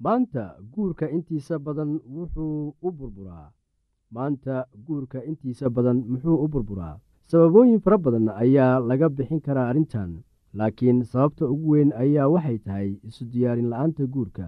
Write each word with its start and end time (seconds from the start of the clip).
maanta 0.00 0.44
guurka 0.74 1.06
intiisa 1.10 1.58
badan 1.58 1.90
wuxuu 2.16 2.74
u 2.82 2.90
burburaa. 2.98 3.48
Maanta 4.14 4.64
guurka 4.86 5.24
intiisa 5.24 5.70
badan 5.70 5.98
muxuu 6.08 6.36
u 6.44 6.48
burburaa. 6.48 6.96
Sababooyin 7.30 7.80
fara 7.84 7.98
badan 7.98 8.28
ayaa 8.44 8.80
laga 8.80 9.08
bixin 9.08 9.40
karaa 9.46 9.68
arrintan 9.70 10.12
laakiin 10.54 11.02
sababta 11.04 11.44
ugu 11.54 11.70
weyn 11.74 11.92
ayaa 12.04 12.28
waxay 12.34 12.58
tahay 12.66 12.88
isu 13.08 13.24
diyaarin 13.32 13.68
la'aanta 13.72 14.06
guurka 14.14 14.46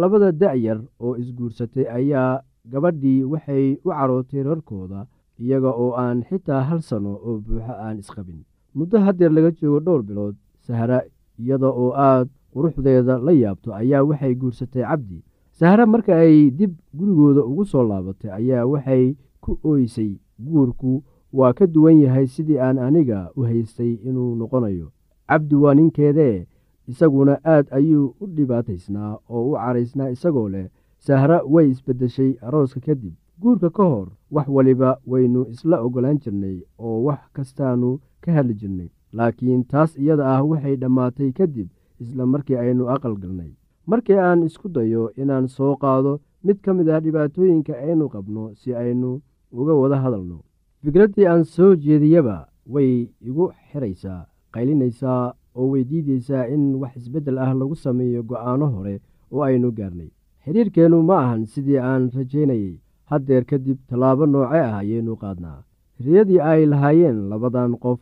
labada 0.00 0.32
da-yar 0.32 0.78
oo 1.00 1.16
isguursatay 1.22 1.86
ayaa 1.98 2.42
gabadhii 2.72 3.22
waxay 3.32 3.66
u 3.84 3.88
carootay 3.90 4.42
rarkooda 4.48 5.06
iyaga 5.42 5.70
oo 5.82 5.92
aan 6.02 6.22
xitaa 6.28 6.62
hal 6.68 6.80
sano 6.88 7.12
oo 7.26 7.38
buuxo 7.44 7.72
aan 7.84 7.98
isqabin. 8.02 8.40
Muddo 8.74 8.98
haddeer 9.06 9.32
laga 9.36 9.50
joogo 9.58 9.80
dhowr 9.86 10.02
bilood 10.08 10.34
sahra 10.66 10.98
iyada 11.38 11.66
oo 11.82 11.90
aad 12.08 12.28
quruxdeeda 12.52 13.14
la 13.26 13.32
yaabto 13.42 13.74
ayaa 13.80 14.02
waxay 14.08 14.34
guursatay 14.40 14.82
cabdi. 14.82 15.18
Sahra 15.58 15.86
marka 15.86 16.12
ay 16.24 16.50
dib 16.58 16.72
gurigooda 16.98 17.42
ugu 17.50 17.64
soo 17.64 17.82
laabatay 17.90 18.30
ayaa 18.38 18.66
waxay 18.72 19.04
ku 19.42 19.58
ooysay 19.64 20.12
guurku 20.38 21.02
waa 21.38 21.52
ka 21.58 21.66
duwan 21.66 21.98
yahay 22.04 22.26
sidii 22.26 22.58
aan 22.66 22.78
aniga 22.78 23.30
u 23.36 23.42
haystay 23.48 23.92
inuu 24.08 24.34
noqonayo. 24.38 24.86
Cabdi 25.28 25.54
waa 25.62 25.74
ninkeedee 25.74 26.46
isaguna 26.90 27.34
aad 27.54 27.66
ayuu 27.78 28.14
u 28.22 28.26
dhibaataysnaa 28.36 29.12
oo 29.34 29.42
u 29.50 29.54
caraysnaa 29.62 30.08
isagoo 30.16 30.48
leh 30.54 30.66
sahra 31.06 31.38
way 31.52 31.66
isbeddeshay 31.70 32.32
arooska 32.46 32.80
kadib. 32.86 33.14
Guurka 33.40 33.70
ka 33.76 33.84
hor 33.92 34.08
wax 34.34 34.46
waliba 34.56 34.90
waynu 35.10 35.40
isla 35.54 35.76
oggolaan 35.86 36.18
jirnay 36.22 36.56
oo 36.78 36.98
wax 37.06 37.20
kastaanu 37.36 37.90
ka 38.22 38.32
hadli 38.36 38.54
jirnay. 38.60 38.88
Laakiin 39.16 39.62
taas 39.70 39.90
iyada 40.02 40.24
ah 40.34 40.42
waxay 40.50 40.76
dhammaatay 40.82 41.30
kadib 41.38 41.68
isla 42.02 42.26
markii 42.26 42.56
aynu 42.64 42.88
aqal 42.94 43.14
galnay. 43.22 43.52
Markii 43.90 44.18
aan 44.26 44.42
isku 44.48 44.68
dayo 44.68 45.02
inaan 45.20 45.46
soo 45.48 45.76
qaado 45.82 46.12
mid 46.44 46.58
ka 46.64 46.74
mid 46.74 46.88
ah 46.88 47.00
dhibaatooyinka 47.04 47.72
aynu 47.86 48.08
qabno 48.14 48.42
si 48.60 48.74
aynu 48.82 49.10
uga 49.52 49.74
wada 49.80 49.96
hadalno. 50.04 50.38
Fikraddii 50.84 51.26
aan 51.26 51.44
soo 51.44 51.72
jeediyaba 51.84 52.36
way 52.72 52.92
igu 53.28 53.44
xiraysaa 53.70 54.26
qaylinaysaa 54.54 55.32
oo 55.58 55.68
way 55.72 55.84
diidaysaa 55.90 56.46
in 56.54 56.62
wax 56.80 56.96
isbeddel 56.96 57.38
ah 57.44 57.50
lagu 57.60 57.76
sameeyo 57.84 58.22
go'aano 58.28 58.66
hore 58.74 58.94
oo 59.32 59.42
aynu 59.48 59.72
gaarnay. 59.78 60.10
Xidhiirkeennu 60.44 61.02
ma 61.08 61.16
ahan 61.24 61.42
sidii 61.52 61.78
aan 61.90 62.10
rajaynayey 62.16 62.74
haddeer 63.10 63.44
kadib 63.50 63.78
tallaabo 63.88 64.26
nooce 64.26 64.60
ah 64.68 64.78
ayaynu 64.82 65.16
qaadnaa. 65.22 65.58
Riyadii 66.04 66.40
ay 66.50 66.66
lahaayeen 66.72 67.18
labadan 67.30 67.72
qof 67.82 68.00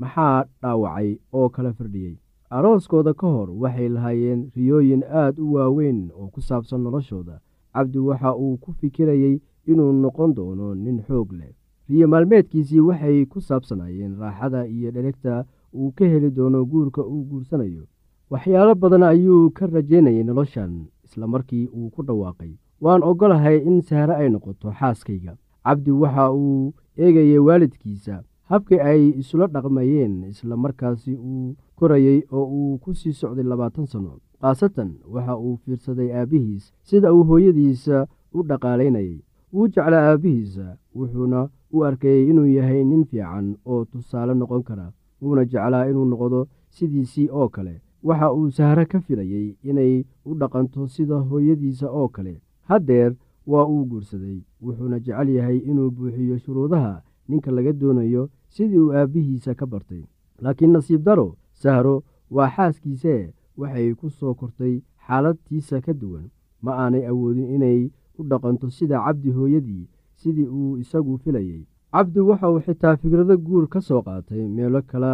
maxaa 0.00 0.44
dhaawacay 0.62 1.10
oo 1.32 1.48
kala 1.54 1.72
firdhiyey 1.72 2.16
arooskooda 2.56 3.12
ka 3.20 3.26
hor 3.34 3.48
waxay 3.62 3.88
lahaayeen 3.96 4.40
riyooyin 4.56 5.02
aad 5.20 5.38
u 5.44 5.52
waaweyn 5.54 6.00
oo 6.18 6.28
ku 6.34 6.40
saabsan 6.48 6.80
noloshooda. 6.84 7.40
Cabdi 7.74 7.98
waxa 8.08 8.30
uu 8.42 8.56
ku 8.62 8.72
fikirayey 8.80 9.36
inuu 9.70 9.92
noqon 10.02 10.34
doono 10.34 10.74
nin 10.74 10.98
xoog 11.06 11.32
leh. 11.38 11.52
Riyo 11.88 12.06
maalmeedkiisii 12.12 12.80
waxay 12.88 13.18
ku 13.32 13.40
saabsanaayeen 13.48 14.16
raaxada 14.20 14.60
iyo 14.66 14.90
dheregta 14.90 15.44
uu 15.74 15.92
ka 15.96 16.04
heli 16.04 16.30
doono 16.30 16.64
guurka 16.64 17.02
uu 17.02 17.24
guursanayo. 17.30 17.84
Waxyaalo 18.30 18.74
badan 18.74 19.02
ayuu 19.02 19.50
ka 19.50 19.66
rajaynayay 19.66 20.24
noloshan 20.24 20.86
isla 21.04 21.26
markii 21.26 21.66
uu 21.76 21.90
ku 21.90 22.02
dhawaaqay. 22.02 22.52
Waan 22.80 23.02
oggolahay 23.02 23.58
in 23.68 23.80
sahre 23.82 24.14
ay 24.14 24.28
noqoto 24.30 24.70
xaaskayga. 24.78 25.36
Cabdi 25.64 25.90
waxa 25.90 26.32
uu 26.32 26.72
eegayay 26.96 27.38
waalidkiisa 27.38 28.22
habkii 28.50 28.80
ay 28.80 29.02
isula 29.20 29.46
dhaqmayeen 29.46 30.24
isla 30.32 30.56
markaasi 30.56 31.12
uu 31.14 31.56
korayey 31.76 32.22
oo 32.32 32.44
uu 32.58 32.78
ku 32.78 32.94
sii 32.94 33.12
socday 33.12 33.44
labaatan 33.44 33.86
sanno 33.86 34.12
khaasatan 34.40 34.90
waxa 35.12 35.36
uu 35.36 35.56
fiirsaday 35.64 36.08
aabbihiis 36.12 36.72
sida 36.82 37.12
uu 37.14 37.24
hooyadiisa 37.28 38.06
u 38.34 38.42
dhaqaalaynayay. 38.48 39.18
Wuu 39.52 39.68
jeclaa 39.68 40.04
aabbihiisa 40.12 40.76
wuxuuna 40.96 41.48
u 41.72 41.84
arkayey 41.84 42.28
inuu 42.30 42.46
yahay 42.56 42.84
nin 42.84 43.04
fiican 43.04 43.56
oo 43.66 43.84
tusaale 43.84 44.34
noqon 44.34 44.62
kara 44.62 44.92
wuuna 45.22 45.44
jeclaa 45.44 45.86
inuu 45.90 46.04
noqdo 46.04 46.46
sidiisii 46.70 47.28
oo 47.30 47.48
kale. 47.48 47.80
Waxa 48.02 48.32
uu 48.32 48.50
sahre 48.50 48.84
ka 48.86 49.00
filayey 49.00 49.56
inay 49.62 50.04
u 50.24 50.34
dhaqanto 50.40 50.86
sida 50.88 51.16
hooyadiisa 51.28 51.90
oo 51.90 52.08
kale. 52.08 52.40
Haddeer 52.68 53.14
waa 53.46 53.64
uu 53.66 53.84
guursaday 53.90 54.38
wuxuuna 54.62 54.98
jecel 55.00 55.28
yahay 55.36 55.58
inuu 55.58 55.90
buuxiyo 55.90 56.38
shuruudaha 56.38 57.02
ninka 57.28 57.50
laga 57.50 57.72
doonayo 57.72 58.28
sidii 58.48 58.78
uu 58.78 58.92
aabbihiisa 58.92 59.54
ka 59.54 59.66
bartay. 59.66 60.02
Laakiin 60.42 60.72
nasiib 60.72 61.02
daro 61.02 61.36
sahro 61.52 62.02
waa 62.30 62.50
xaaskiisee 62.56 63.32
waxay 63.56 63.94
ku 63.94 64.10
soo 64.10 64.34
kortay 64.34 64.74
xaaladtiisa 65.06 65.80
ka 65.80 65.92
duwan. 65.92 66.30
Ma 66.62 66.72
aanay 66.82 67.06
awoodin 67.10 67.50
inay 67.54 67.90
u 68.18 68.22
dhaqanto 68.30 68.70
sida 68.70 69.02
cabdi 69.04 69.30
hooyadii 69.30 69.88
sidii 70.20 70.46
uu 70.58 70.76
isagu 70.82 71.18
filayey 71.18 71.62
cabdi 71.92 72.20
waxa 72.28 72.48
uu 72.52 72.60
xitaa 72.66 72.96
fikrado 73.02 73.34
guur 73.46 73.64
ka 73.72 73.80
soo 73.80 74.02
qaatay 74.06 74.42
meelo 74.56 74.80
kale 74.90 75.12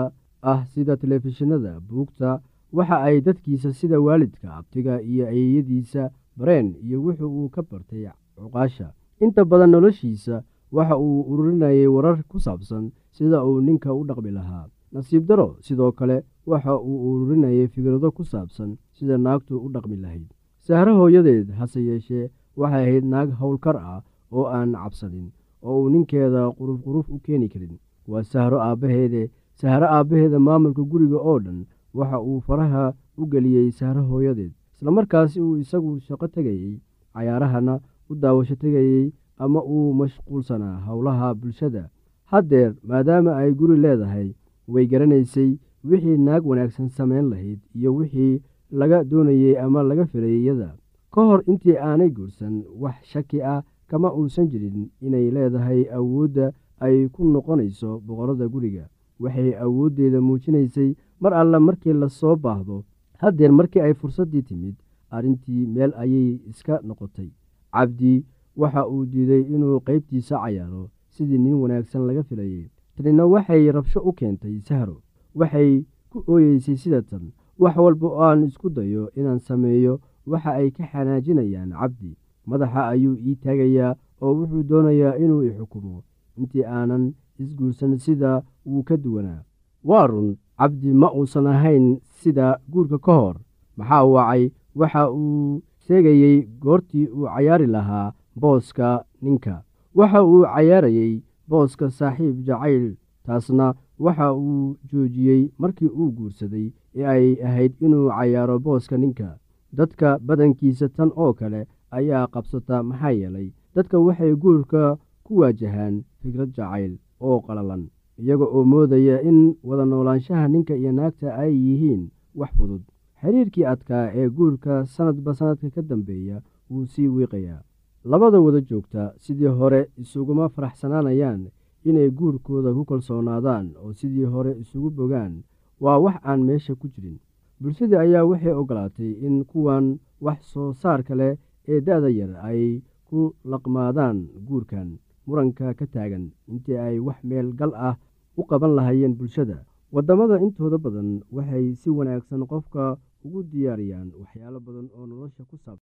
ah 0.53 0.61
sida 0.73 0.95
telefishinada 1.03 1.73
buugta 1.89 2.31
waxa 2.77 2.97
ay 3.07 3.17
dadkiisa 3.27 3.71
sida 3.79 3.97
waalidka 4.07 4.49
abtiga 4.59 4.95
iyo 5.11 5.25
ayeeyadiisa 5.33 6.03
bareen 6.39 6.69
iyo 6.87 6.99
wuxu 7.05 7.27
uu 7.39 7.49
ka 7.55 7.63
bartay 7.71 8.05
cuqaasha. 8.37 8.89
Inta 9.25 9.45
badan 9.51 9.71
noloshiisa 9.71 10.37
waxa 10.77 10.97
uu 11.07 11.21
ururinayay 11.31 11.87
warar 11.95 12.19
ku 12.31 12.39
saabsan 12.47 12.85
sida 13.17 13.39
uu 13.49 13.61
ninka 13.67 13.91
u 13.95 14.03
dhaqmi 14.09 14.31
lahaa. 14.39 14.67
Nasiib 14.93 15.25
daro 15.29 15.49
sidoo 15.65 15.93
kale 15.99 16.17
waxa 16.51 16.75
uu 16.89 16.99
ururinayay 17.11 17.69
fikrado 17.75 18.09
ku 18.17 18.23
saabsan 18.33 18.71
sida 18.97 19.17
naagtu 19.19 19.55
u 19.65 19.69
dhaqmi 19.75 19.97
lahayd. 20.05 20.27
Sahro 20.67 20.93
hooyadeed 20.99 21.49
hase 21.59 21.81
yeeshee 21.89 22.31
waxay 22.61 22.83
ahayd 22.85 23.05
naag 23.13 23.29
howlkar 23.41 23.77
ah 23.77 24.01
oo 24.37 24.47
aan 24.57 24.73
cabsanin 24.83 25.29
oo 25.65 25.77
uu 25.83 25.89
ninkeeda 25.93 26.51
quruf 26.59 26.79
quruf 26.85 27.07
u 27.15 27.19
keeni 27.25 27.49
karin. 27.49 27.79
Waa 28.09 28.23
sahro 28.23 28.59
aabbaheede 28.63 29.31
sahro 29.61 29.87
aabbaheeda 29.97 30.39
maamulka 30.47 30.83
guriga 30.91 31.17
oo 31.31 31.39
dhan 31.45 31.59
waxa 31.99 32.19
uu 32.29 32.41
faraha 32.47 32.85
u 33.21 33.27
geliyey 33.33 33.71
sahro 33.79 34.03
hooyadeed. 34.11 34.53
Islamarkaasi 34.77 35.41
uu 35.41 35.57
isagu 35.57 36.01
shaqo 36.07 36.27
tegayey 36.29 36.81
cayaarahana 37.15 37.75
u 38.11 38.15
daawasho 38.15 38.55
tegayey 38.63 39.13
ama 39.39 39.61
uu 39.65 39.93
mashquulsanaa 40.01 40.81
howlaha 40.87 41.35
bulshada. 41.35 41.89
Haddeer 42.31 42.75
maadaama 42.89 43.37
ay 43.37 43.53
guri 43.59 43.77
leedahay 43.85 44.29
way 44.69 44.87
garanaysay 44.87 45.51
wixii 45.89 46.17
naag 46.27 46.47
wanaagsan 46.47 46.89
samayn 46.89 47.27
lahayd 47.31 47.61
iyo 47.79 47.95
wixii 47.95 48.43
laga 48.71 49.05
doonayey 49.05 49.59
ama 49.65 49.83
laga 49.83 50.05
filayay 50.07 50.41
iyada 50.43 50.71
ka 51.15 51.21
hor 51.29 51.41
intii 51.47 51.77
aanay 51.89 52.11
guursan 52.17 52.55
wax 52.83 52.97
shaki 53.13 53.43
ah 53.43 53.63
kama 53.89 54.13
uusan 54.15 54.49
jirin 54.51 54.91
inay 55.01 55.31
leedahay 55.31 55.85
awoodda 55.99 56.53
ay 56.81 57.09
ku 57.09 57.25
noqonayso 57.25 58.01
boqorada 58.07 58.49
guriga. 58.49 58.89
Waxay 59.21 59.55
awooddeeda 59.65 60.21
muujinaysay 60.21 60.95
mar 61.21 61.35
alle 61.35 61.59
markii 61.59 61.93
la 61.93 62.09
soo 62.09 62.37
baahdo 62.37 62.85
haddeer 63.23 63.53
markii 63.53 63.81
ay 63.81 63.95
fursaddii 63.95 64.43
timid 64.43 64.75
arrintii 65.11 65.67
meel 65.67 65.93
ayay 65.97 66.41
iska 66.51 66.81
noqotay. 66.83 67.31
Cabdi 67.73 68.25
waxa 68.57 68.87
uu 68.89 69.05
diiday 69.07 69.43
inuu 69.55 69.81
qaybtiisa 69.87 70.39
cayaaro 70.43 70.91
sidii 71.15 71.39
nin 71.39 71.55
wanaagsan 71.63 72.07
laga 72.07 72.23
filayey 72.23 72.71
tanina 72.97 73.27
waxay 73.27 73.71
rabsho 73.73 74.01
u 74.01 74.13
keentay 74.13 74.59
sahro. 74.61 74.97
Waxay 75.35 75.85
ku 76.11 76.25
ooyeysay 76.27 76.77
sida 76.77 77.03
tan 77.03 77.33
wax 77.59 77.77
walba 77.77 78.07
oo 78.09 78.23
aan 78.23 78.45
isku 78.45 78.71
dayo 78.71 79.11
inaan 79.17 79.39
sameeyo 79.39 80.01
waxa 80.27 80.51
ay 80.59 80.71
ka 80.71 80.85
xanaajinayaan 80.93 81.71
cabdi 81.71 82.17
madaxa 82.47 82.89
ayuu 82.93 83.17
ii 83.27 83.35
taagayaa 83.43 83.95
oo 84.23 84.33
wuxuu 84.39 84.63
doonayaa 84.71 85.17
inuu 85.25 85.43
i 85.43 85.51
xukumo. 85.59 86.03
Intii 86.39 86.65
aanan 86.65 87.05
isguursan 87.39 87.99
sida 87.99 88.43
wuu 88.67 88.83
ka 88.83 88.97
duwanaa. 88.97 89.43
Waa 89.85 90.07
run 90.07 90.37
cabdi 90.59 90.93
ma 90.93 91.09
uusan 91.13 91.47
ahayn 91.47 91.87
sida 92.21 92.59
guurka 92.73 92.99
ka 92.99 93.13
hor. 93.21 93.37
Maxaa 93.77 94.05
wacay 94.05 94.51
waxa 94.75 95.03
uu 95.11 95.63
sheegayey 95.87 96.39
goortii 96.63 97.07
uu 97.09 97.27
cayaari 97.35 97.67
lahaa 97.67 98.13
booska 98.41 99.05
ninka. 99.23 99.63
Waxa 99.95 100.25
uu 100.25 100.43
cayaarayey 100.55 101.23
booska 101.49 101.91
saaxiib 101.91 102.37
jacayl 102.47 102.95
taasna 103.27 103.75
waxa 103.99 104.33
uu 104.35 104.77
joojiyey 104.93 105.43
markii 105.59 105.87
uu 105.99 106.11
guursaday 106.17 106.67
ee 106.97 107.05
ay 107.07 107.27
ahayd 107.47 107.73
inuu 107.81 108.09
cayaaro 108.09 108.59
booska 108.59 108.97
ninka. 108.99 109.29
Dadka 109.73 110.19
badankiisa 110.27 110.89
tan 110.89 111.11
oo 111.17 111.33
kale 111.33 111.67
ayaa 111.99 112.27
qabsata 112.35 112.83
maxaa 112.83 113.11
yeelay 113.21 113.49
dadka 113.75 113.97
waxay 114.07 114.33
guurka 114.43 114.83
ku 115.25 115.33
waajahaan 115.41 115.95
fikrad 116.23 116.51
jacayl 116.57 116.93
oo 117.21 117.41
qalalan 117.47 117.83
iyaga 118.19 118.45
oo 118.57 118.65
moodaya 118.65 119.17
in 119.29 119.39
wada 119.69 119.85
noolaanshaha 119.85 120.49
ninka 120.49 120.75
iyo 120.77 120.93
naagta 120.93 121.29
ay 121.43 121.53
yihiin 121.67 122.03
wax 122.35 122.51
fudud. 122.57 122.83
Xiriirkii 123.21 123.65
adkaa 123.73 124.07
ee 124.15 124.29
guurka 124.37 124.85
sanadba 124.95 125.35
sanadka 125.35 125.71
ka 125.75 125.83
dambeeya 125.83 126.37
wuu 126.71 126.87
sii 126.87 127.09
wiiqayaa. 127.09 127.63
Labada 128.05 128.41
wada 128.41 128.61
joogta 128.61 129.13
sidii 129.19 129.47
hore 129.59 129.81
isuguma 130.03 130.49
faraxsanaanayaan 130.49 131.43
inay 131.85 132.11
guurkooda 132.11 132.71
ku 132.77 132.85
kalsoonaadaan 132.85 133.67
oo 133.83 133.93
sidii 133.93 134.25
hore 134.25 134.53
isugu 134.63 134.91
bogaan 134.91 135.43
waa 135.81 135.99
wax 136.05 136.17
aan 136.25 136.41
meesha 136.45 136.75
ku 136.75 136.87
jirin. 136.89 137.19
Bulshadii 137.61 137.97
ayaa 138.05 138.25
waxay 138.31 138.53
ogolaatay 138.53 139.13
in 139.27 139.45
kuwan 139.45 139.99
wax 140.21 140.39
soo 140.53 140.73
saarka 140.73 141.15
leh 141.15 141.37
ee 141.69 141.81
da-da 141.87 142.11
yar 142.11 142.33
ay 142.49 142.83
ku 143.09 143.35
laqmaadaan 143.51 144.19
guurkan 144.49 144.89
muranka 145.27 145.75
ka 145.79 145.87
taagan 145.95 146.25
intii 146.51 146.79
ay 146.87 146.97
wax 147.07 147.19
meel 147.29 147.49
gal 147.59 147.73
ah 147.89 147.97
u 148.37 148.43
qaban 148.51 148.75
lahaayeen 148.77 149.15
bulshada. 149.19 149.59
Waddamada 149.95 150.37
intooda 150.45 150.79
badan 150.85 151.09
waxay 151.37 151.67
si 151.81 151.89
wanaagsan 151.99 152.43
qofka 152.51 152.85
ugu 153.25 153.41
diyaariyaan 153.51 154.09
waxyaalo 154.21 154.59
badan 154.67 154.87
oo 154.97 155.07
nolosha 155.07 155.43
ku 155.51 155.57
saabsan. 155.65 155.91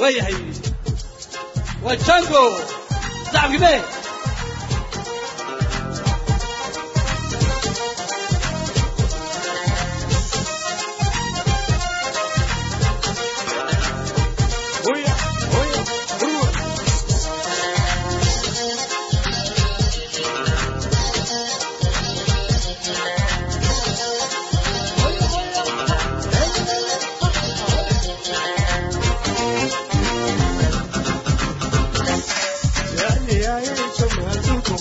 Waayahay 0.00 0.34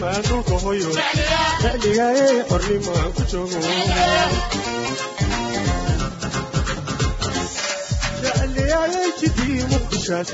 maan 0.00 0.22
dhulka 0.28 0.56
hoyo 0.64 0.90
jecligaaye 1.62 2.26
xornimo 2.50 2.92
aan 3.00 3.12
ku 3.16 3.22
joogo 3.30 3.58
jecliyaayay 8.24 9.10
jidii 9.20 9.60
muqdishaas 9.72 10.28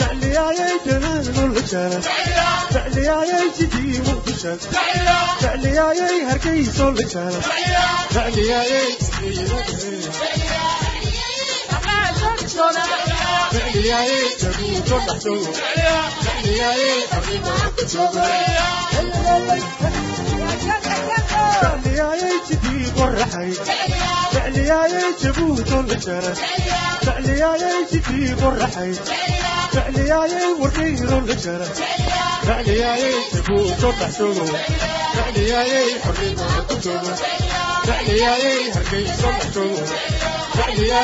jecliyaayay 0.00 0.74
janaanul 0.86 1.52
hijaaraas 1.58 2.08
jecliyaayay 2.74 3.46
jidii 3.58 3.98
muqdishaas 4.08 4.62
jecliyaayay 5.42 6.18
hargeysool 6.30 6.96
hijaaraas 7.02 7.46
jecliyaayay 8.16 8.90
aaaa 13.92 14.24
حبيبي 40.56 40.94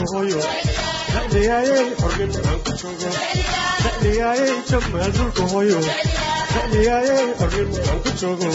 jooyo 0.00 0.40
dhaliyaayey 1.12 1.86
xornimo 2.00 2.38
aan 2.50 2.58
ku 2.64 2.72
joogo 2.80 3.10
dhaliyaayey 3.84 4.54
jamaal 4.70 5.10
dhulka 5.16 5.42
hooyo 5.52 5.78
dhaliyaayey 6.54 7.26
xornimo 7.40 7.78
aan 7.90 7.98
ku 8.04 8.10
joogo 8.20 8.48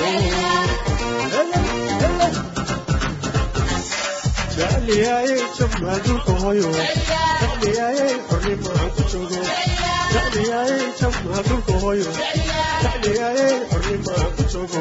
dhaliyaayey 4.58 5.42
jamaal 5.58 6.00
dhulka 6.06 6.34
hooyo 6.44 6.70
dhaliyaayey 7.42 8.14
xornimo 8.30 8.70
aan 8.80 8.90
ku 8.96 9.04
joogo 9.14 9.42
dhaliyaayey 10.14 10.84
jamaal 11.02 11.44
dhulka 11.50 11.74
hooyo 11.86 12.10
dhaliyaayey 12.84 13.54
xornimo 13.72 14.12
aan 14.22 14.32
ku 14.38 14.44
joogo 14.54 14.80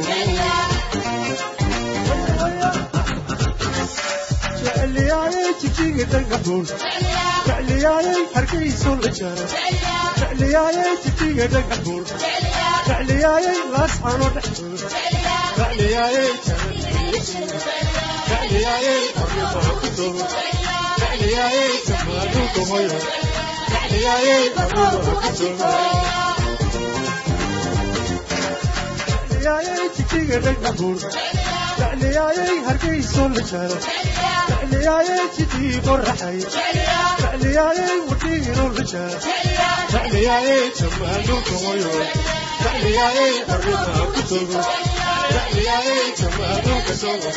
aa 31.07 31.64
jecliyayay 31.79 32.57
hargayso 32.67 33.25
la 33.35 33.43
jaro 33.51 33.79
jecliyayay 34.49 35.25
jidii 35.37 35.77
qorraxay 35.87 36.39
jecliyayay 36.55 37.97
wadhiiro 38.09 38.67
la 38.77 38.85
jaro 38.93 39.19
jecliyayay 39.93 40.63
jamaanulka 40.81 41.55
wayo 41.65 41.93
jecliyayay 42.65 43.35
arrimaa 43.57 44.07
ku 44.15 44.23
togo 44.33 44.61
jecliyayay 45.35 46.05
jamaanulka 46.21 46.95
sogo 47.03 47.31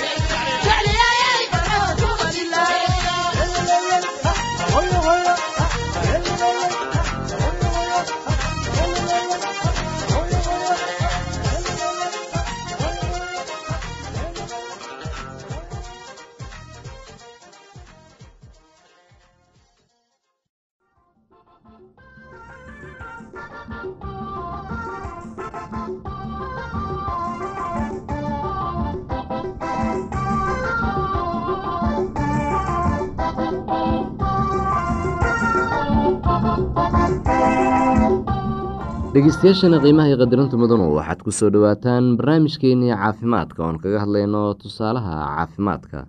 dhegeystayaashana 39.38 39.77
qiimaha 39.84 40.08
iyo 40.10 40.17
qadirinta 40.22 40.58
mudanu 40.58 40.86
waxaad 40.98 41.20
ku 41.22 41.29
soo 41.32 41.50
dhowaataan 41.53 42.17
barnaamijkeenii 42.17 42.89
caafimaadka 42.89 43.60
oon 43.65 43.77
kaga 43.77 44.00
hadlayno 44.03 44.53
tusaalaha 44.58 45.13
caafimaadka. 45.38 46.00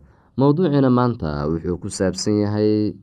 Mowduuciina 0.40 0.88
maanta 0.90 1.44
wuxuu 1.50 1.76
ku 1.82 1.88
saabsan 1.92 2.40
yahay 2.44 2.94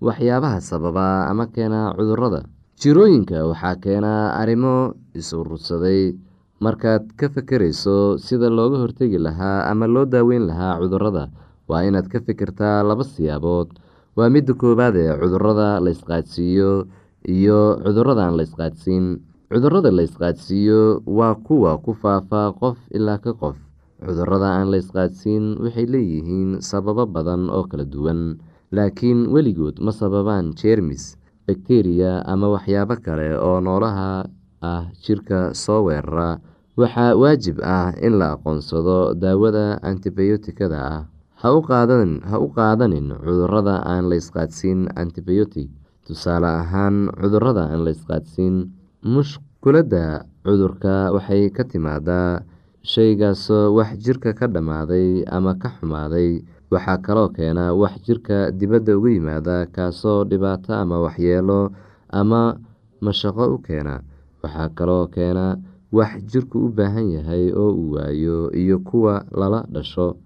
waxyaabaha 0.00 0.60
sababa 0.60 1.28
ama 1.28 1.46
keena 1.52 1.92
cudurrada 1.98 2.40
jirooyinka 2.80 3.44
waxaa 3.50 3.76
keena 3.84 4.12
arrimo 4.40 4.94
is-urursaday 5.14 6.16
markaad 6.64 7.04
ka 7.20 7.28
fekerayso 7.28 8.16
sida 8.16 8.48
looga 8.48 8.78
hortegi 8.80 9.18
lahaa 9.20 9.68
ama 9.68 9.84
loo 9.86 10.04
daaweyn 10.08 10.46
lahaa 10.48 10.80
cudurrada 10.80 11.28
waa 11.68 11.84
inaad 11.84 12.08
ka 12.08 12.20
fikirtaa 12.24 12.80
laba 12.88 13.04
siyaabood. 13.04 13.68
Waa 14.16 14.30
midda 14.32 14.54
koowaad 14.56 14.96
ee 14.96 15.12
cudurrada 15.20 15.76
la 15.84 15.90
isqaadsiiyo 15.92 16.86
iyo 17.28 17.76
cuduradan 17.84 18.32
la 18.38 18.42
isqaadsiin 18.48 19.20
cudurrada 19.54 19.90
la 19.94 20.02
isqaadsiiyo 20.02 21.02
waa 21.06 21.34
kuwa 21.46 21.78
ku 21.78 21.94
faafa 21.94 22.50
qof 22.58 22.74
ilaa 22.90 23.22
ka 23.22 23.32
qof. 23.38 23.54
Cudurada 24.02 24.48
aan 24.58 24.70
la 24.74 24.82
isqaadsiin 24.82 25.62
waxay 25.62 25.86
leeyihiin 25.86 26.58
sababo 26.58 27.06
badan 27.06 27.46
oo 27.54 27.62
kala 27.70 27.84
duwan 27.86 28.42
laakiin 28.74 29.30
weligood 29.30 29.78
ma 29.78 29.92
sababaan 29.94 30.58
jeermis 30.58 31.14
bakteriya 31.46 32.26
ama 32.26 32.50
waxyaabo 32.50 32.98
kale 32.98 33.38
oo 33.38 33.60
noolaha 33.62 34.26
ah 34.58 34.90
jirka 35.04 35.54
soo 35.54 35.86
weerara. 35.86 36.42
Waxaa 36.74 37.14
waajib 37.14 37.62
ah 37.62 37.94
in 38.02 38.18
la 38.18 38.34
aqoonsado 38.34 39.14
daawada 39.14 39.78
antibiyootikada 39.86 40.78
ah. 40.82 41.02
Ha 41.38 41.52
u 41.54 41.62
qaadanin 41.62 43.06
cudurrada 43.22 43.86
aan 43.86 44.10
la 44.10 44.16
isqaadsiin 44.18 44.90
antibiyootig 44.98 45.70
tusaale 46.06 46.50
ahaan 46.50 47.06
cudurrada 47.22 47.70
aan 47.70 47.84
la 47.86 47.90
isqaadsiin 47.94 48.66
mushkuladda 49.04 50.24
cudurka 50.44 51.12
waxay 51.12 51.52
ka 51.52 51.62
timaadaa 51.68 52.40
shaygaasoo 52.82 53.76
wax 53.76 53.90
jirka 54.00 54.32
ka 54.32 54.46
dhammaaday 54.48 55.24
ama 55.28 55.52
ka 55.60 55.68
xumaaday. 55.76 56.40
Waxaa 56.72 56.98
kaloo 57.04 57.28
keena 57.36 57.76
wax 57.76 58.00
jirka 58.06 58.48
dibadda 58.50 58.96
uga 58.96 59.10
yimaada 59.12 59.56
kaasoo 59.68 60.24
dhibaato 60.24 60.72
ama 60.72 60.96
waxyeelo 61.04 61.70
ama 62.08 62.56
mashaqo 63.04 63.44
u 63.54 63.58
keena. 63.60 64.00
Waxaa 64.42 64.68
kaloo 64.72 65.06
keena 65.12 65.60
wax 65.92 66.24
jirku 66.24 66.64
u 66.64 66.68
baahan 66.72 67.12
yahay 67.12 67.52
oo 67.52 67.70
uu 67.76 67.92
waayo 68.00 68.48
iyo 68.56 68.78
kuwa 68.80 69.24
lala 69.36 69.68
dhasho. 69.68 70.16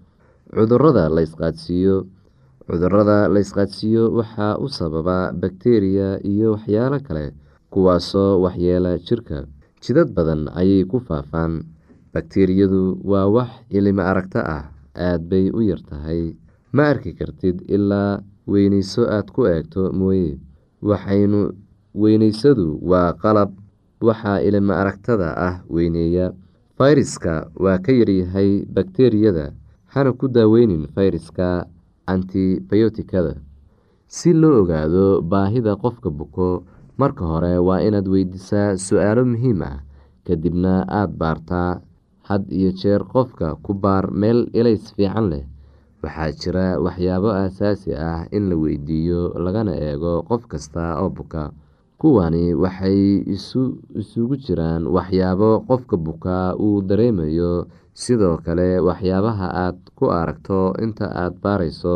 Cudurada 0.55 1.09
la 1.11 1.21
isqaadsiiyo 1.27 2.07
cudurrada 2.65 3.27
la 3.27 3.39
isqaadsiiyo 3.43 4.07
waxaa 4.15 4.55
u 4.57 4.67
sababa 4.71 5.31
bakteriya 5.35 6.23
iyo 6.23 6.55
waxyaalo 6.55 6.99
kale 7.03 7.35
kuwaasoo 7.71 8.41
waxyeela 8.43 8.97
jirka. 8.97 9.45
Jidad 9.81 10.09
badan 10.13 10.49
ayay 10.59 10.83
ku 10.85 10.99
faafaan. 10.99 11.63
Bakteriyadu 12.13 12.97
waa 13.05 13.27
wax 13.29 13.49
ilimo 13.69 14.01
aragto 14.01 14.39
ah 14.41 14.71
aad 14.95 15.21
bay 15.29 15.49
u 15.53 15.61
yar 15.61 15.81
tahay. 15.89 16.33
Ma 16.73 16.89
arki 16.91 17.13
kartid 17.13 17.61
ilaa 17.69 18.19
weyneyso 18.47 19.05
aad 19.07 19.27
ku 19.31 19.45
eegto 19.47 19.91
mooye. 19.93 20.37
Waxaynu 20.81 21.53
weyneysadu 21.95 22.79
waa 22.81 23.13
qalab. 23.13 23.51
Waxaa 24.01 24.41
ilimo 24.41 24.73
aragtada 24.73 25.29
ah 25.37 25.55
weyneeya. 25.69 26.31
Fayraska 26.77 27.51
waa 27.59 27.77
ka 27.77 27.91
yaryahay 27.91 28.65
bakteriyada 28.65 29.53
hana 29.93 30.11
ku 30.13 30.27
daaweynin 30.27 30.87
fayraska 30.95 31.65
antibiyootikada. 32.07 33.35
Si 34.07 34.33
loo 34.33 34.61
ogaado 34.63 35.21
baahida 35.21 35.75
qofka 35.75 36.09
buko 36.09 36.63
marka 36.99 37.23
hore 37.31 37.53
waa 37.67 37.79
inaad 37.87 38.07
weydiisaa 38.13 38.69
su'aalo 38.85 39.23
muhiim 39.31 39.59
ah 39.71 39.77
kadibna 40.25 40.73
aada 40.99 41.13
baartaa 41.21 41.71
had 42.29 42.43
iyo 42.59 42.69
jeer 42.79 43.01
qofka 43.13 43.47
ku 43.65 43.71
baar 43.83 44.05
meel 44.21 44.39
ilays 44.59 44.85
fiican 44.95 45.25
leh. 45.31 45.45
Waxaa 46.03 46.31
jira 46.39 46.65
waxyaabo 46.85 47.29
aasaasi 47.41 47.91
ah 48.09 48.21
in 48.35 48.43
la 48.49 48.55
weydiiyo 48.63 49.21
lagana 49.43 49.73
eego 49.87 50.13
qof 50.29 50.43
kasta 50.51 50.83
oo 51.01 51.09
buka. 51.17 51.43
Kuwani 51.99 52.53
waxay 52.63 52.99
isugu 53.99 54.35
jiraan 54.45 54.83
waxyaabo 54.95 55.49
qofka 55.67 55.95
bukaa 56.05 56.47
uu 56.65 56.79
dareemayo. 56.87 57.67
Sidoo 58.01 58.37
kale 58.45 58.79
waxyaabaha 58.87 59.47
aad 59.65 59.77
ku 59.97 60.05
aragto 60.19 60.59
inta 60.83 61.05
aad 61.23 61.35
baarayso 61.43 61.95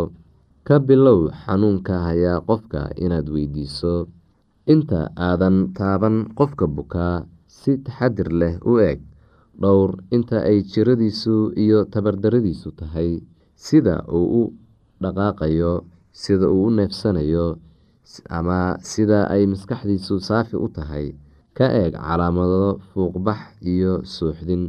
ka 0.68 0.76
bilow 0.88 1.20
xanuunka 1.46 1.96
hayaa 2.08 2.42
qofka 2.50 2.82
inaad 3.04 3.28
weydiiso 3.36 3.94
inta 4.73 5.12
aadan 5.28 5.73
taaban 5.78 6.15
qofka 6.38 6.65
bukaa 6.76 7.26
si 7.47 7.71
taxadir 7.86 8.30
leh 8.41 8.56
u 8.71 8.73
eg 8.91 8.99
dhowr 9.62 9.91
inta 10.15 10.38
ay 10.49 10.58
jiradiisu 10.71 11.36
iyo 11.63 11.80
tabardaradiisu 11.93 12.69
tahay 12.80 13.12
sida 13.65 13.95
uu 14.17 14.26
u 14.41 14.43
dhaqaaqayo 15.04 15.73
sida 16.21 16.47
uu 16.56 16.67
u 16.67 16.76
neefsanayo 16.78 17.47
ama 18.38 18.60
sida 18.91 19.19
ay 19.34 19.43
maskaxdiisu 19.52 20.15
saafi 20.28 20.56
u 20.65 20.67
tahay. 20.78 21.08
Ka 21.58 21.67
eeg 21.82 21.93
calaamado 21.95 22.82
fuuqbax 22.91 23.39
iyo 23.73 23.93
suuxdin. 24.13 24.63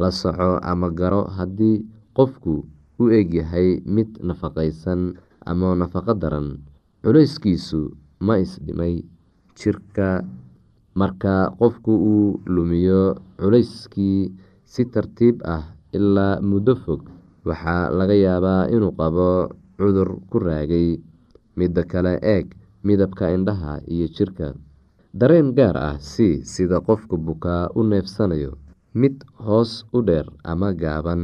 La 0.00 0.10
soco 0.10 0.50
ama 0.70 0.88
garo 0.98 1.22
haddii 1.36 1.84
qofku 2.16 2.54
u 3.02 3.04
egyahay 3.18 3.68
mid 3.94 4.08
nafaqaysan 4.26 5.00
ama 5.50 5.68
nafaqo 5.80 6.14
daran. 6.22 6.48
Culeyskiisu 7.04 7.80
ma 8.26 8.34
isdhimay 8.44 8.94
jirka. 9.60 10.08
Marka 11.00 11.34
qofku 11.60 11.92
uu 12.12 12.26
lumiyo 12.54 13.02
culeyskii 13.38 14.20
si 14.72 14.82
tartiib 14.92 15.36
ah 15.54 15.64
ilaa 15.96 16.34
muddo 16.48 16.74
fog 16.82 17.00
waxaa 17.48 17.84
laga 17.98 18.14
yaabaa 18.26 18.62
inuu 18.74 18.92
qabo 18.98 19.28
cudur 19.78 20.10
ku 20.30 20.36
raagay. 20.46 20.88
Midda 21.58 21.82
kale 21.92 22.14
eeg 22.34 22.46
midabka 22.86 23.24
indhaha 23.36 23.72
iyo 23.92 24.06
jirka. 24.16 24.48
Dareen 25.18 25.48
gaar 25.58 25.76
ah 25.88 25.96
si 26.10 26.28
sida 26.52 26.78
qofka 26.86 27.16
bukaa 27.26 27.64
u 27.78 27.80
neefsanayo. 27.90 28.52
Mid 29.00 29.16
hoos 29.44 29.72
u 29.96 29.98
dheer 30.08 30.26
ama 30.50 30.68
gaaban. 30.82 31.22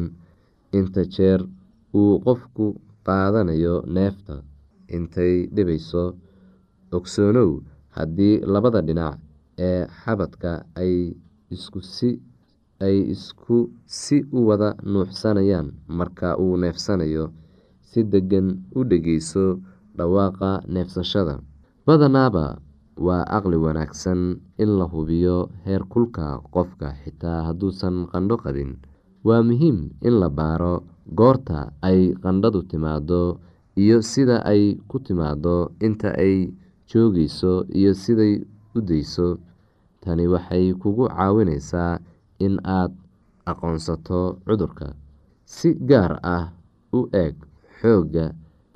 Inta 0.78 1.02
jeer 1.14 1.40
uu 1.98 2.12
qofku 2.26 2.64
qaadanayo 3.06 3.74
neefta. 3.94 4.34
Intay 4.96 5.34
dhibayso 5.54 6.04
ogsoonow 6.96 7.50
haddii 7.96 8.40
labada 8.52 8.80
dhinac 8.86 9.16
ee 9.68 9.86
xabadka 10.00 10.50
ay 10.80 10.94
isku 13.14 13.58
si 13.86 14.16
u 14.32 14.38
wada 14.48 14.70
nuuxsanayaan 14.92 15.68
marka 15.88 16.36
uu 16.36 16.56
neefsanayo 16.60 17.24
si 17.88 18.00
degan 18.12 18.48
u 18.76 18.84
dhegeyso 18.84 19.44
dhawaaqa 19.96 20.50
neefsashada. 20.68 21.40
Badanaaba 21.86 22.58
waa 23.06 23.24
aqli 23.36 23.56
wanaagsan 23.56 24.20
in 24.62 24.70
la 24.78 24.84
hubiyo 24.92 25.48
heer 25.64 25.82
kulka 25.92 26.26
qofka 26.54 26.88
xitaa 27.04 27.40
hadduusan 27.48 27.96
qandho 28.12 28.36
qabin. 28.44 28.76
Waa 29.26 29.40
muhiim 29.48 29.78
in 30.06 30.14
la 30.20 30.28
baaro 30.28 30.74
goorta 31.18 31.72
ay 31.88 32.12
qandhadu 32.22 32.60
timaado 32.70 33.40
iyo 33.82 34.02
sida 34.02 34.36
ay 34.44 34.76
ku 34.88 34.96
timaado 35.06 35.72
inta 35.86 36.10
ay 36.24 36.52
joogeyso 36.90 37.52
iyo 37.78 37.92
siday 38.02 38.34
u 38.76 38.78
dayso 38.88 39.38
tani 40.02 40.24
waxay 40.32 40.66
kugu 40.82 41.04
caawineysaa 41.08 41.98
in 42.46 42.54
aad 42.64 42.92
aqoonsato 43.50 44.20
cudurka 44.46 44.88
si 45.44 45.68
gaar 45.88 46.12
ah 46.22 46.44
u 46.98 47.00
eeg 47.22 47.34
xoogga 47.80 48.26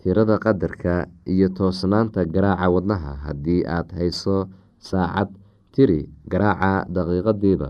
tirada 0.01 0.37
qadarka 0.45 0.95
iyo 1.33 1.49
toosnaanta 1.57 2.25
garaaca 2.35 2.67
wadnaha 2.75 3.13
haddii 3.25 3.63
aad 3.77 3.89
hayso 3.99 4.37
saacad 4.79 5.29
tiri 5.75 6.01
garaaca 6.31 6.73
daqiiqadiiba. 6.95 7.69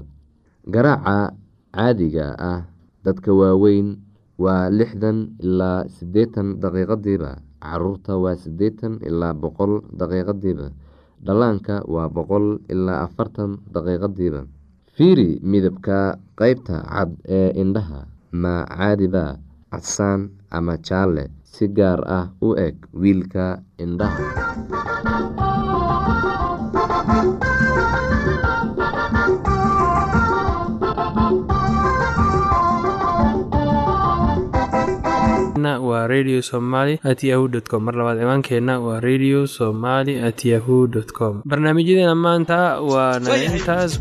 Garaaca 0.75 1.35
caadiga 1.75 2.27
ah 2.39 2.61
dadka 3.05 3.31
waaweyn 3.41 3.89
waa 4.39 4.71
lixdan 4.79 5.19
ilaa 5.45 5.89
siddeetan 5.97 6.61
daqiiqadiiba 6.63 7.31
carruurta 7.65 8.13
waa 8.23 8.37
siddeetan 8.43 8.95
ilaa 9.09 9.35
boqol 9.43 9.73
daqiiqadiiba 10.01 10.67
dhallaanka 11.27 11.75
waa 11.95 12.09
boqol 12.17 12.47
ilaa 12.73 13.05
afartan 13.07 13.51
daqiiqadiiba. 13.75 14.41
Fiiri 14.97 15.29
midabka 15.51 15.99
qeybta 16.39 16.77
cad 16.93 17.11
ee 17.39 17.49
indhaha 17.63 18.01
ma 18.43 18.55
caadiba 18.77 19.25
casaan 19.73 20.21
ama 20.57 20.75
jaalle 20.89 21.25
si 21.53 21.65
gaar 21.77 22.01
ah 22.19 22.27
u 22.47 22.49
eg 22.67 22.77
wiilka 23.01 23.47
indhaha 23.85 24.25
waa 35.89 36.07
radio 36.07 36.41
somaly 36.43 36.99
at 37.05 37.21
yahu 37.25 37.49
t 37.49 37.61
com. 37.71 37.85
Mar 37.85 37.95
labaad 37.95 38.19
ciwaankeenna 38.19 38.81
waa 38.81 39.01
radio 39.01 39.47
somaly 39.47 40.15
at 40.29 40.45
yahu 40.45 40.87
dt 40.87 41.13
com. 41.13 41.43
Barnaamijyadeena 41.45 42.15
maanta 42.15 42.81
waa 42.81 43.19
naga 43.19 43.45
intaas 43.45 44.01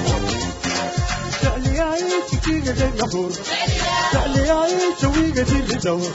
تعليايش 1.81 2.31
كيغا 2.45 2.73
غير 2.73 2.91
غفور 3.01 3.31
تعليايش 4.13 5.03
ويغا 5.03 5.43
دير 5.43 5.75
الدور 5.75 6.11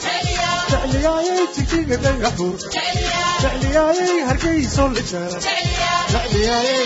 تعليايش 0.69 1.55
كيغا 1.71 1.95
غير 1.95 2.25
غفور 2.25 2.55
تعلياي 3.41 4.21
هرقي 4.23 4.63
سول 4.63 4.97
الشارع 4.97 5.39
تعلياي 6.11 6.85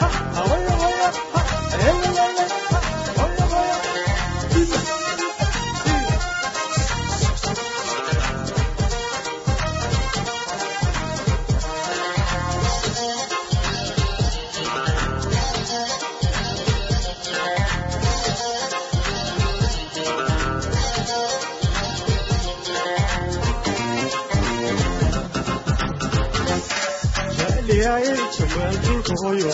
jamaa 28.51 28.71
dhulka 28.83 29.13
hoyo 29.23 29.49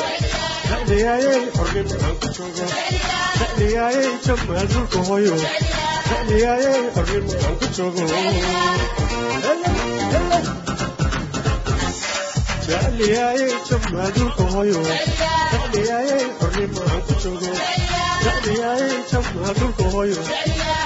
jeclyaayay 0.69 1.41
xornimo 1.55 1.95
aan 2.05 2.15
ku 2.21 2.27
joogo 2.37 2.65
jeclyaayay 3.39 4.09
jamaa 4.25 4.63
dhulka 4.71 4.99
hoyo 5.09 5.35
jeclyaayay 6.09 6.81
xornimo 6.95 7.33
aan 7.45 7.55
ku 7.59 7.67
joogo 7.77 8.05
jeclyaayay 12.67 13.51
jamaa 13.69 14.09
dhulka 14.15 14.43
hoyo 14.55 14.81
jeclyaayay 15.51 16.25
xornimo 16.39 16.81
aan 16.91 17.01
ku 17.07 17.13
joogo 17.23 17.51
jeclyaayay 18.25 18.95
jamaa 19.11 19.51
dhulka 19.59 19.85
hoyo 19.95 20.21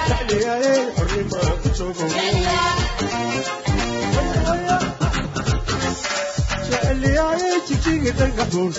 jeclyaayay 0.08 0.80
xornimo 0.96 1.36
aan 1.46 1.56
ku 1.62 1.68
joogo 1.78 2.06
jeclyaayay 6.72 7.56
jigjiga 7.68 8.12
dhagaxuur 8.20 8.72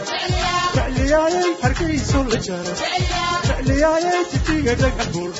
jeclyaayay 0.76 1.50
hargeyso 1.64 2.20
la 2.32 2.38
jara 2.48 2.74
jeclyaayay 3.48 4.22
jigjiga 4.32 4.74
dhagaxuur 4.82 5.32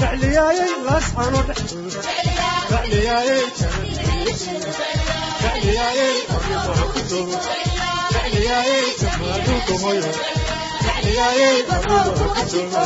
jeclyaayay 0.00 0.72
laascano 0.86 1.40
dhexdoor 1.48 1.92
jeclyaayay 2.70 3.44
jeclyaayay 5.42 6.16
arrimaha 6.36 6.84
ku 6.94 7.00
joogo 7.12 7.38
jeclyaayay 8.14 8.86
jamaaduuka 9.02 9.74
hoyo 9.84 10.10
ku 12.34 12.42
joogo 12.52 12.84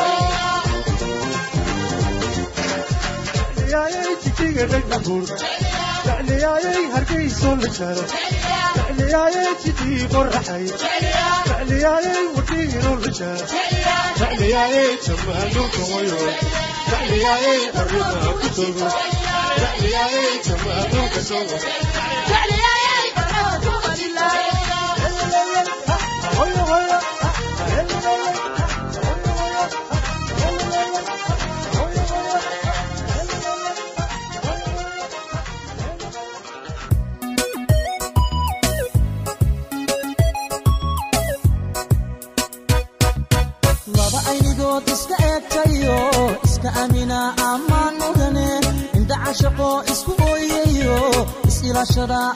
jecliyaayay 3.56 4.12
jijiga 4.24 4.64
dhagnabuur 4.72 5.24
jecliyaayay 6.06 6.84
hargeysoo 6.94 7.54
la 7.62 7.68
jaro 7.78 8.04
jecliyaayay 8.76 9.52
jidii 9.64 10.00
qoraxay 10.14 10.64
jecliyaayay 11.48 12.24
wadhiiroo 12.36 12.96
la 13.04 13.10
jaro 13.18 13.46
jecliyaayay 14.20 14.90
jamaaluka 15.06 15.82
wayo 15.92 16.20
jecliyaayay 16.90 17.60
arrimaa 17.82 18.32
ku 18.42 18.48
togo 18.58 18.88
jecliyaayay 19.62 20.34
jamaaluka 20.48 21.20
sogo 21.30 21.58
is-ilaashada 51.82 52.32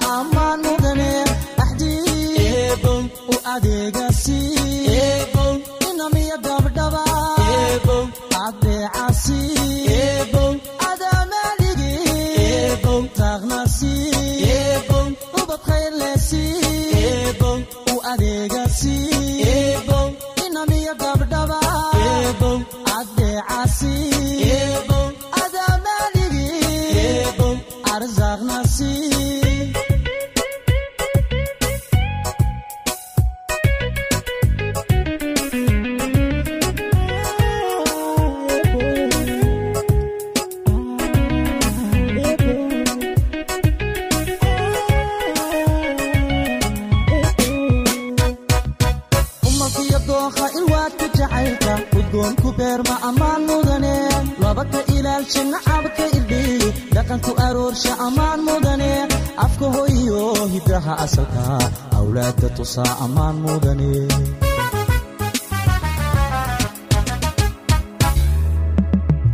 tusaa 62.76 62.96
ammaan 63.04 63.36
mudane 63.44 63.90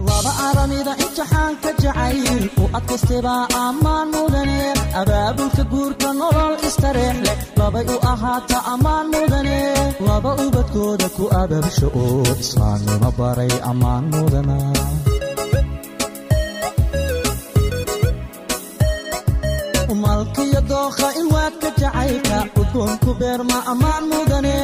laba 0.09 0.33
aramida 0.48 0.92
imtixaanka 1.05 1.70
jacayl 1.83 2.44
u 2.62 2.64
adkaystebaa 2.78 3.42
ammaan 3.66 4.09
mudane 4.14 4.59
abaabulka 5.00 5.62
guurka 5.72 6.09
nolol 6.20 6.55
istareex 6.68 7.16
leh 7.26 7.38
labay 7.61 7.85
u 7.94 7.96
ahaata 8.12 8.59
ammaan 8.72 9.07
mudane 9.14 9.59
laba 10.09 10.31
ubadkooda 10.44 11.09
ku 11.16 11.24
abaabsho 11.42 11.87
oo 12.02 12.22
islaamnimo 12.44 13.11
baray 13.18 13.52
ammaan 13.70 14.05
mudana 14.14 14.57
umalkiyo 20.62 20.68
dookha 20.68 21.14
ilwaadka 21.20 21.70
jacaylka 21.81 22.46
udgoonku 22.61 23.14
beerma 23.18 23.59
ammaan 23.66 24.05
mudane. 24.11 24.55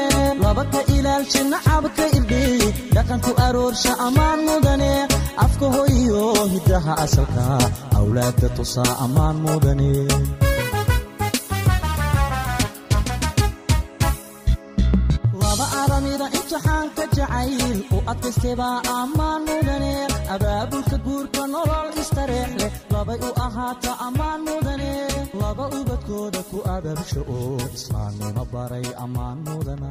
Laba 0.42 0.64
ka 0.72 0.80
ilaalsha 0.96 1.42
nacabka 1.50 2.04
irdhiyi 2.16 2.74
dhaqanku 2.94 3.30
aroorsha 3.46 3.92
ammaan 4.06 4.40
mudane. 4.46 5.08
Afka 5.44 5.66
hoyo 5.74 6.22
hidaha 6.52 6.92
asalka. 7.04 7.44
Awlaadda 7.98 8.48
tusaa 8.56 8.94
ammaan 9.04 9.36
mudane. 9.44 9.90
Laba 15.40 15.66
aramida 15.82 16.26
imtixaanka 16.38 17.04
jacayl. 17.16 17.78
U 17.96 17.98
adkaystebaa 18.10 18.78
ammaan 18.98 19.40
mudane 19.48 19.92
abaabulka 20.34 20.96
guurka 21.06 21.42
nolol 21.54 21.88
istareex 22.02 22.50
leh 22.60 22.72
labay 22.94 23.18
u 23.28 23.30
ahaata 23.46 23.90
ammaan 24.06 24.40
mudane 24.48 24.92
laba 25.40 25.64
ubadkooda 25.78 26.40
ku 26.50 26.58
abaabsho 26.76 27.20
oo 27.36 27.56
islaamnimo 27.76 28.42
baray 28.52 28.86
ammaan 29.04 29.38
mudana 29.46 29.90